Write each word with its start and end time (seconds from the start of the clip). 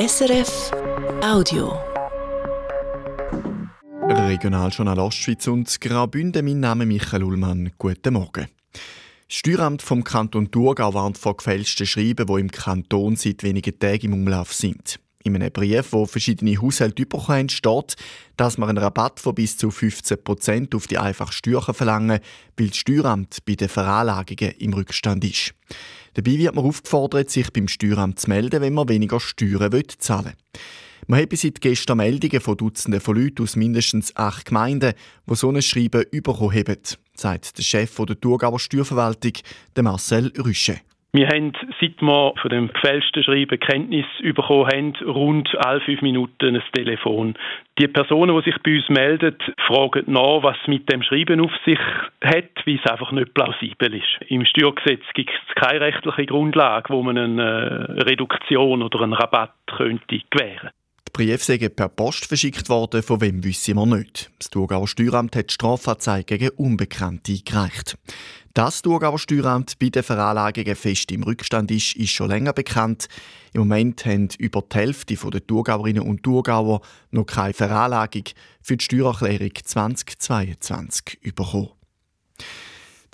SRF 0.00 0.70
Audio. 1.22 1.78
Regionaljournal 4.08 4.98
Ostschweiz 4.98 5.46
und 5.46 5.78
Graubünden. 5.78 6.42
Mein 6.42 6.60
Name 6.60 6.84
ist 6.84 6.88
Michael 6.88 7.22
Ullmann. 7.22 7.72
Guten 7.76 8.14
Morgen. 8.14 8.46
Das 8.72 8.82
Steueramt 9.28 9.82
vom 9.82 10.02
Kanton 10.02 10.50
Thurgau 10.50 10.94
warnt 10.94 11.18
vor 11.18 11.36
gefälschten 11.36 11.84
Schreiben, 11.84 12.26
die 12.26 12.40
im 12.40 12.50
Kanton 12.50 13.16
seit 13.16 13.42
wenigen 13.42 13.78
Tagen 13.78 14.06
im 14.06 14.14
Umlauf 14.14 14.54
sind. 14.54 14.98
In 15.22 15.34
einem 15.34 15.52
Brief, 15.52 15.92
wo 15.92 16.06
verschiedene 16.06 16.56
Haushalte 16.60 17.04
bekommen 17.04 17.50
steht, 17.50 17.96
dass 18.38 18.56
man 18.56 18.70
einen 18.70 18.78
Rabatt 18.78 19.20
von 19.20 19.34
bis 19.34 19.58
zu 19.58 19.68
15% 19.68 20.74
auf 20.74 20.86
die 20.86 20.96
einfache 20.96 21.34
Steuern 21.34 21.74
verlangen, 21.74 22.20
weil 22.56 22.68
das 22.68 22.78
Steueramt 22.78 23.44
bei 23.44 23.54
den 23.54 23.68
Veranlagungen 23.68 24.54
im 24.58 24.72
Rückstand 24.72 25.22
ist. 25.24 25.54
Dabei 26.14 26.38
wird 26.38 26.54
man 26.54 26.64
aufgefordert, 26.64 27.30
sich 27.30 27.52
beim 27.52 27.68
Steueramt 27.68 28.18
zu 28.18 28.30
melden, 28.30 28.62
wenn 28.62 28.72
man 28.72 28.88
weniger 28.88 29.20
Steuern 29.20 29.70
zahlen 29.98 30.24
will. 30.24 30.60
Man 31.06 31.20
hat 31.20 31.36
seit 31.36 31.60
gestern 31.60 31.98
Meldungen 31.98 32.40
von 32.40 32.56
Dutzenden 32.56 33.00
von 33.00 33.16
Leuten 33.16 33.42
aus 33.42 33.56
mindestens 33.56 34.16
acht 34.16 34.46
Gemeinden, 34.46 34.94
die 35.28 35.34
so 35.34 35.50
ein 35.50 35.60
Schreiben 35.60 36.04
bekommen 36.10 36.54
haben, 36.54 36.76
sagt 37.14 37.58
der 37.58 37.62
Chef 37.62 37.94
der 37.94 38.20
Thurgauer 38.20 38.58
Steuerverwaltung, 38.58 39.32
Marcel 39.82 40.32
Rüsche. 40.38 40.80
Wir 41.12 41.26
haben, 41.26 41.52
seit 41.80 42.00
wir 42.00 42.34
von 42.40 42.50
dem 42.50 42.72
gefälschten 42.72 43.24
Schreiben 43.24 43.58
Kenntnis 43.58 44.06
bekommen 44.22 44.68
haben, 44.68 44.94
rund 45.04 45.48
alle 45.58 45.80
fünf 45.80 46.02
Minuten 46.02 46.54
ein 46.54 46.62
Telefon. 46.72 47.34
Die 47.80 47.88
Personen, 47.88 48.36
die 48.36 48.50
sich 48.50 48.62
bei 48.62 48.76
uns 48.76 48.88
melden, 48.88 49.36
fragen 49.66 50.04
nach, 50.06 50.42
was 50.42 50.56
mit 50.68 50.90
dem 50.92 51.02
Schreiben 51.02 51.40
auf 51.40 51.50
sich 51.64 51.80
hat, 52.22 52.64
weil 52.64 52.78
es 52.82 52.90
einfach 52.90 53.10
nicht 53.10 53.34
plausibel 53.34 53.92
ist. 53.92 54.30
Im 54.30 54.44
Steuergesetz 54.44 55.02
gibt 55.14 55.30
es 55.30 55.54
keine 55.56 55.80
rechtliche 55.80 56.26
Grundlage, 56.26 56.90
wo 56.94 57.02
man 57.02 57.18
eine 57.18 57.88
Reduktion 58.06 58.82
oder 58.82 59.00
einen 59.00 59.14
Rabatt 59.14 59.54
könnte 59.66 60.20
gewähren 60.30 60.70
die 61.10 61.24
Briefe 61.24 61.44
sind 61.44 61.76
per 61.76 61.88
Post 61.88 62.26
verschickt 62.26 62.68
worden, 62.68 63.02
von 63.02 63.20
wem 63.20 63.42
wissen 63.42 63.74
wir 63.74 63.86
nicht. 63.86 64.30
Das 64.38 64.48
Thurgauer 64.48 64.86
Steueramt 64.86 65.34
hat 65.34 65.50
Strafanzeige 65.50 66.38
gegen 66.38 66.56
Unbekannte 66.56 67.32
eingereicht. 67.32 67.98
Dass 68.54 68.74
das 68.74 68.82
Thurgauer 68.82 69.18
Steueramt 69.18 69.78
bei 69.78 69.88
den 69.88 70.02
Veranlagungen 70.02 70.76
fest 70.76 71.10
im 71.10 71.24
Rückstand 71.24 71.70
ist, 71.70 71.96
ist 71.96 72.10
schon 72.10 72.28
länger 72.28 72.52
bekannt. 72.52 73.08
Im 73.52 73.60
Moment 73.60 74.04
haben 74.06 74.28
über 74.38 74.62
die 74.62 74.76
Hälfte 74.76 75.14
der 75.14 75.46
Thurgauerinnen 75.46 76.02
und 76.02 76.22
Thurgauer 76.22 76.80
noch 77.10 77.26
keine 77.26 77.54
Veranlagung 77.54 78.24
für 78.62 78.76
die 78.76 78.84
Steuererklärung 78.84 79.52
2022 79.64 81.20
bekommen. 81.34 81.70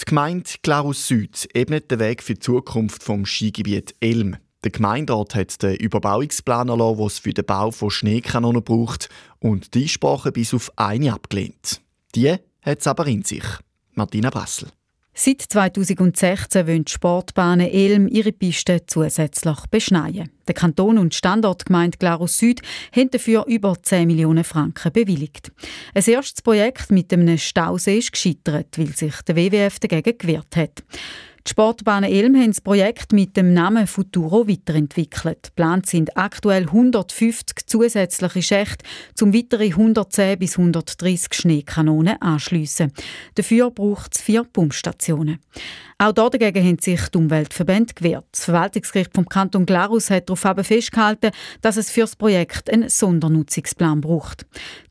Die 0.00 0.04
Gemeinde 0.04 0.50
Glarus 0.62 1.08
Süd 1.08 1.48
ebnet 1.54 1.90
den 1.90 2.00
Weg 2.00 2.22
für 2.22 2.34
die 2.34 2.40
Zukunft 2.40 3.02
vom 3.02 3.24
Skigebiet 3.24 3.94
Elm. 4.00 4.36
Der 4.66 4.72
Gemeinderat 4.72 5.36
hat 5.36 5.62
den 5.62 5.76
Überbauungsplan 5.76 6.68
erlassen, 6.68 6.96
den 6.96 7.06
es 7.06 7.18
für 7.20 7.32
den 7.32 7.44
Bau 7.44 7.70
von 7.70 7.88
Schneekanonen 7.88 8.64
braucht, 8.64 9.08
und 9.38 9.74
die 9.74 9.82
Einsprache 9.82 10.32
bis 10.32 10.52
auf 10.54 10.72
eine 10.74 11.12
abgelehnt. 11.12 11.80
Die 12.16 12.32
hat 12.62 12.80
es 12.80 12.86
aber 12.88 13.06
in 13.06 13.22
sich. 13.22 13.44
Martina 13.94 14.28
Brassel. 14.28 14.70
Seit 15.14 15.42
2016 15.42 16.66
wollen 16.66 16.84
die 16.84 16.90
Sportbahnen 16.90 17.70
Elm 17.70 18.08
ihre 18.08 18.32
Pisten 18.32 18.80
zusätzlich 18.88 19.56
beschneien. 19.70 20.30
Der 20.48 20.54
Kanton 20.56 20.98
und 20.98 21.14
Standortgemeinde 21.14 21.98
Glarus 21.98 22.36
Süd 22.36 22.60
haben 22.90 23.10
dafür 23.12 23.44
über 23.46 23.80
10 23.80 24.08
Millionen 24.08 24.42
Franken 24.42 24.90
bewilligt. 24.90 25.52
Ein 25.94 26.02
erstes 26.02 26.42
Projekt 26.42 26.90
mit 26.90 27.12
einem 27.12 27.38
Stausee 27.38 27.98
ist 27.98 28.10
gescheitert, 28.10 28.76
weil 28.76 28.88
sich 28.96 29.14
der 29.22 29.36
WWF 29.36 29.78
dagegen 29.78 30.18
gewehrt 30.18 30.56
hat. 30.56 30.82
Die 31.46 31.50
Sportbahnen 31.52 32.10
Elm 32.10 32.34
haben 32.34 32.50
das 32.50 32.60
Projekt 32.60 33.12
mit 33.12 33.36
dem 33.36 33.54
Namen 33.54 33.86
Futuro 33.86 34.48
weiterentwickelt. 34.48 35.44
Geplant 35.44 35.86
sind 35.86 36.16
aktuell 36.16 36.64
150 36.64 37.66
zusätzliche 37.66 38.42
Schächte 38.42 38.84
zum 39.14 39.32
weitere 39.32 39.66
110 39.66 40.40
bis 40.40 40.58
130 40.58 41.32
Schneekanonen 41.32 42.20
anschliessen. 42.20 42.92
Dafür 43.36 43.70
braucht 43.70 44.16
es 44.16 44.22
vier 44.22 44.42
Pumpstationen. 44.42 45.38
Auch 45.98 46.12
dagegen 46.12 46.62
haben 46.62 46.78
sich 46.78 47.08
die 47.08 47.16
Umweltverbände 47.16 47.94
gewehrt. 47.94 48.26
Das 48.32 48.44
Verwaltungsgericht 48.44 49.14
vom 49.14 49.26
Kanton 49.28 49.64
Glarus 49.64 50.10
hat 50.10 50.28
darauf 50.28 50.66
festgehalten, 50.66 51.30
dass 51.62 51.76
es 51.76 51.90
für 51.90 52.02
das 52.02 52.16
Projekt 52.16 52.70
einen 52.70 52.88
Sondernutzungsplan 52.88 54.00
braucht. 54.00 54.46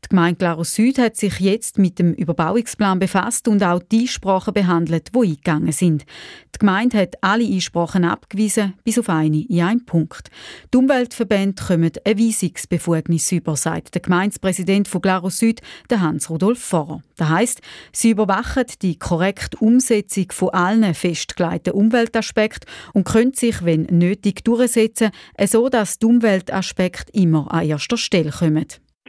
Die 0.06 0.10
Gemeinde 0.10 0.38
Glarus 0.38 0.72
Süd 0.72 0.98
hat 0.98 1.16
sich 1.16 1.40
jetzt 1.40 1.78
mit 1.78 1.98
dem 1.98 2.12
Überbauungsplan 2.14 3.00
befasst 3.00 3.48
und 3.48 3.60
auch 3.64 3.82
die 3.82 4.02
Einsprachen 4.02 4.54
behandelt, 4.54 5.10
die 5.12 5.18
eingegangen 5.18 5.72
sind. 5.72 6.04
Die 6.54 6.60
Gemeinde 6.60 6.98
hat 6.98 7.16
alle 7.22 7.44
Einsprachen 7.44 8.04
abgewiesen, 8.04 8.74
bis 8.84 9.00
auf 9.00 9.08
eine 9.08 9.40
in 9.40 9.62
einem 9.62 9.84
Punkt. 9.84 10.30
Die 10.72 10.78
Umweltverbände 10.78 11.60
kommen 11.60 11.90
eine 12.04 12.18
Weisungsbefugnis 12.20 13.32
über, 13.32 13.56
sagt 13.56 13.96
der 13.96 14.02
Gemeindepräsident 14.02 14.86
von 14.86 15.02
Glarus 15.02 15.38
Süd, 15.38 15.60
Hans-Rudolf 15.90 16.60
Vorer. 16.60 17.02
Das 17.16 17.28
heisst, 17.28 17.60
sie 17.90 18.10
überwachen 18.10 18.66
die 18.82 19.00
korrekte 19.00 19.56
Umsetzung 19.56 20.26
von 20.30 20.50
allen 20.50 20.94
festgelegten 20.94 21.72
Umweltaspekten 21.72 22.70
und 22.92 23.04
können 23.04 23.34
sich, 23.34 23.64
wenn 23.64 23.88
nötig, 23.90 24.44
durchsetzen, 24.44 25.10
so 25.48 25.68
dass 25.68 25.98
die 25.98 26.06
Umweltaspekte 26.06 27.10
immer 27.12 27.52
an 27.52 27.66
erster 27.66 27.96
Stelle 27.96 28.30
kommen 28.30 28.66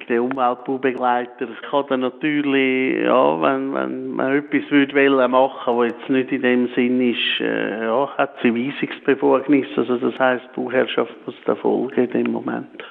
der 0.09 0.23
Umweltbaubegleiter 0.23 1.47
kann 1.69 1.85
dann 1.89 1.99
natürlich, 2.01 3.03
ja, 3.03 3.41
wenn, 3.41 3.73
wenn 3.73 4.07
man 4.11 4.37
etwas 4.37 4.69
würde 4.71 5.27
machen 5.27 5.77
was 5.77 5.91
jetzt 5.91 6.09
nicht 6.09 6.31
in 6.31 6.41
dem 6.41 6.69
Sinn 6.75 7.01
ist, 7.11 7.41
äh, 7.41 7.85
ja, 7.85 8.09
hat 8.17 8.35
sie 8.41 8.53
Weisungsbefugnis. 8.53 9.67
Also 9.75 9.97
das 9.97 10.17
heisst, 10.17 10.45
die 10.55 10.61
Bauherrschaft 10.61 11.15
muss 11.25 11.35
da 11.45 11.55
folgen 11.55 12.05
in 12.05 12.11
dem 12.11 12.31
Moment. 12.31 12.83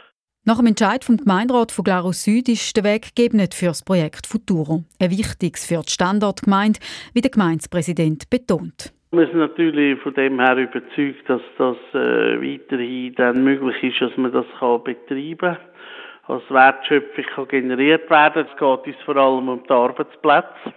Nach 0.44 0.59
dem 0.59 0.66
Entscheid 0.66 1.03
vom 1.03 1.16
Gemeinderat 1.16 1.72
von 1.72 1.84
Glarus 1.84 2.22
Süd 2.22 2.49
ist 2.49 2.77
der 2.77 2.84
Weg 2.84 3.16
geebnet 3.16 3.53
für 3.53 3.66
das 3.66 3.84
Projekt 3.84 4.27
Futuro. 4.28 4.84
Ein 5.00 5.10
wichtiges 5.10 5.66
für 5.66 5.83
die 5.83 5.91
Standortgemeinde, 5.91 6.78
wie 7.15 7.21
der 7.21 7.33
Gemeindepräsident 7.33 8.31
betont. 8.31 8.93
Wir 9.10 9.27
sind 9.27 9.38
natürlich 9.38 10.00
von 10.03 10.15
dem 10.15 10.38
her 10.38 10.56
überzeugt, 10.56 11.28
dass 11.28 11.41
das 11.59 11.77
äh, 11.94 12.41
weiterhin 12.41 13.15
dann 13.16 13.43
möglich 13.43 13.83
ist, 13.83 14.00
dass 14.00 14.16
man 14.16 14.33
das 14.33 14.47
kann 14.60 14.84
betreiben 14.84 15.38
kann 15.38 15.59
als 16.29 16.43
Wertschöpfung 16.51 17.25
kann 17.35 17.49
generiert 17.49 18.11
werden. 18.11 18.47
Es 18.51 18.59
geht 18.59 18.87
uns 18.95 19.05
vor 19.05 19.17
allem 19.17 19.49
um 19.49 19.63
die 19.63 19.73
Arbeitsplätze. 19.73 20.75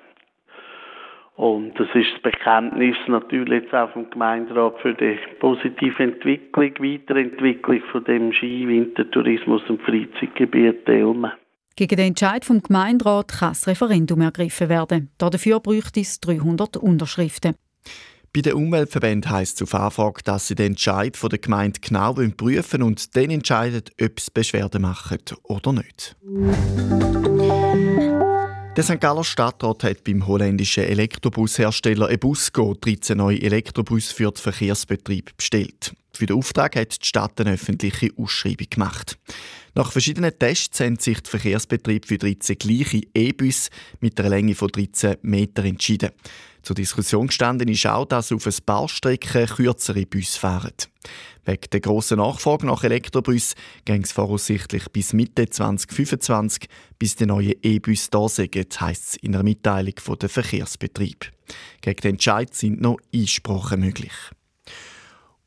Und 1.35 1.79
das 1.79 1.87
ist 1.93 2.11
das 2.15 2.21
Bekenntnis 2.21 2.97
natürlich 3.07 3.63
jetzt 3.63 3.73
auch 3.73 3.89
vom 3.91 4.09
Gemeinderat 4.09 4.77
für 4.81 4.93
die 4.93 5.17
positive 5.39 6.03
Entwicklung, 6.03 6.73
Weiterentwicklung 6.79 7.81
von 7.93 8.03
dem 8.03 8.33
Ski, 8.33 8.67
Wintertourismus 8.67 9.61
und 9.69 9.81
Freizeitgebiet 9.83 10.87
Elmen. 10.87 11.31
Gegen 11.77 11.95
den 11.95 12.07
Entscheid 12.07 12.43
vom 12.43 12.61
Gemeinderat 12.61 13.29
kann 13.39 13.51
das 13.51 13.67
Referendum 13.67 14.19
ergriffen 14.19 14.67
werden. 14.67 15.11
Dafür 15.17 15.61
bräuchte 15.61 16.01
es 16.01 16.19
300 16.19 16.75
Unterschriften. 16.75 17.55
Bei 18.31 18.41
den 18.41 18.53
Umweltverbänden 18.53 19.31
heisst 19.31 19.59
es 19.59 19.63
auf 19.63 19.73
Anfrage, 19.79 20.21
dass 20.23 20.47
sie 20.47 20.55
den 20.55 20.73
Entscheid 20.73 21.17
von 21.17 21.31
der 21.31 21.39
Gemeinde 21.39 21.79
genau 21.79 22.13
prüfen 22.13 22.83
und 22.83 23.15
dann 23.15 23.31
entscheiden, 23.31 23.81
ob 23.99 24.19
sie 24.19 24.31
Beschwerden 24.31 24.83
machen 24.83 25.17
oder 25.43 25.73
nicht. 25.73 26.15
Der 28.77 28.83
St. 28.83 29.01
Galler 29.01 29.23
Stadtrat 29.23 29.83
hat 29.83 30.03
beim 30.03 30.27
holländischen 30.27 30.83
Elektrobushersteller 30.83 32.11
Ebusco 32.11 32.75
13 32.79 33.17
neue 33.17 33.41
Elektrobusse 33.41 34.13
für 34.13 34.31
den 34.31 34.37
Verkehrsbetrieb 34.37 35.35
bestellt. 35.35 35.95
Für 36.13 36.27
den 36.27 36.37
Auftrag 36.37 36.75
hat 36.75 37.01
die 37.01 37.07
Stadt 37.07 37.41
eine 37.41 37.53
öffentliche 37.53 38.11
Ausschreibung 38.15 38.67
gemacht. 38.69 39.17
Nach 39.73 39.91
verschiedenen 39.91 40.37
Tests 40.37 40.79
haben 40.79 40.97
sich 40.97 41.19
die 41.21 41.29
Verkehrsbetriebe 41.29 42.07
für 42.07 42.17
13 42.19 42.57
gleiche 42.57 43.01
E-Busse 43.13 43.69
mit 44.01 44.19
einer 44.19 44.29
Länge 44.29 44.53
von 44.53 44.67
13 44.67 45.17
Metern 45.23 45.65
entschieden. 45.65 46.11
Zur 46.63 46.75
Diskussion 46.75 47.27
gestanden 47.27 47.67
ist 47.69 47.85
auch, 47.87 48.05
dass 48.05 48.31
auf 48.31 48.45
ein 48.45 48.53
paar 48.65 48.87
Strecken 48.87 49.47
kürzere 49.47 50.05
Busse 50.05 50.39
fahren. 50.39 50.73
Wegen 51.45 51.69
der 51.71 51.79
grossen 51.79 52.17
Nachfrage 52.17 52.67
nach 52.67 52.83
Elektrobus 52.83 53.55
ging 53.85 54.03
es 54.03 54.11
voraussichtlich 54.11 54.87
bis 54.89 55.13
Mitte 55.13 55.49
2025, 55.49 56.69
bis 56.99 57.15
die 57.15 57.25
neuen 57.25 57.55
E-Bus 57.61 58.09
da 58.09 58.27
sind, 58.27 58.81
heisst 58.81 59.03
es 59.03 59.15
in 59.15 59.33
einer 59.33 59.43
Mitteilung 59.43 59.95
von 59.99 60.19
der 60.19 60.29
Verkehrsbetrieb. 60.29 61.31
Gegen 61.81 62.01
den 62.01 62.11
Entscheid 62.11 62.53
sind 62.53 62.81
noch 62.81 62.97
Einsprachen 63.13 63.79
möglich. 63.79 64.11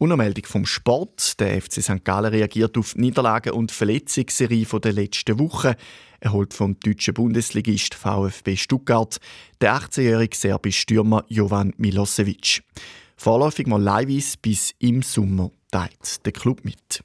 Untermeldung 0.02 0.46
vom 0.46 0.66
Sport. 0.66 1.38
Der 1.38 1.62
FC 1.62 1.80
St. 1.80 2.04
Gallen 2.04 2.32
reagiert 2.32 2.76
auf 2.76 2.94
die 2.94 3.02
Niederlagen 3.02 3.52
und 3.52 3.70
Verletzungsserie 3.70 4.66
der 4.80 4.92
letzten 4.92 5.38
Woche. 5.38 5.76
Er 6.18 6.32
holt 6.32 6.54
vom 6.54 6.76
deutschen 6.80 7.14
Bundesligist 7.14 7.94
VfB 7.94 8.56
Stuttgart 8.56 9.20
den 9.60 9.68
18-jährigen 9.68 10.36
serbischen 10.36 10.80
Stürmer 10.80 11.24
Jovan 11.28 11.72
Milosevic. 11.76 12.64
Vorläufig 13.16 13.68
mal 13.68 13.80
leihweise 13.80 14.38
bis 14.42 14.74
im 14.80 15.02
Sommer 15.02 15.52
teilt 15.70 16.26
der 16.26 16.32
Club 16.32 16.64
mit. 16.64 17.04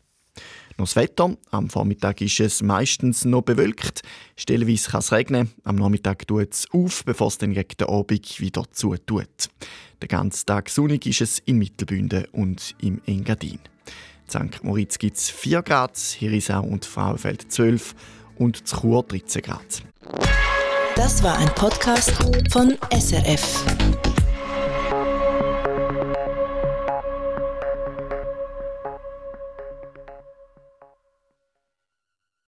Noch 0.77 0.85
das 0.85 0.95
Wetter. 0.95 1.35
Am 1.49 1.69
Vormittag 1.69 2.21
ist 2.21 2.39
es 2.39 2.61
meistens 2.61 3.25
noch 3.25 3.41
bewölkt. 3.41 4.01
Stellenweise 4.35 4.91
kann 4.91 4.99
es 4.99 5.11
regnen. 5.11 5.51
Am 5.63 5.75
Nachmittag 5.75 6.27
tut 6.27 6.53
es 6.53 6.67
auf, 6.71 7.03
bevor 7.03 7.27
es 7.27 7.39
dann 7.39 7.53
gegen 7.53 7.83
Abend 7.89 8.39
wieder 8.39 8.63
zutut. 8.71 9.49
Den 10.01 10.07
ganzen 10.07 10.45
Tag 10.45 10.69
sonnig 10.69 11.07
ist 11.07 11.21
es 11.21 11.39
in 11.39 11.57
Mittelbünden 11.57 12.25
und 12.31 12.75
im 12.79 13.01
Engadin. 13.07 13.59
St. 14.29 14.63
Moritz 14.63 14.99
gibt 14.99 15.17
es 15.17 15.29
4 15.31 15.63
Grad, 15.63 15.97
Hirisau 15.97 16.61
und 16.61 16.85
Frauenfeld 16.85 17.51
12 17.51 17.95
und 18.35 18.63
Chur 18.65 19.03
13 19.03 19.41
Grad. 19.41 19.81
Das 20.95 21.23
war 21.23 21.37
ein 21.37 21.49
Podcast 21.55 22.11
von 22.51 22.77
SRF. 22.91 24.06